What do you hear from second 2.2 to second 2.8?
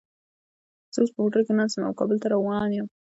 ته روان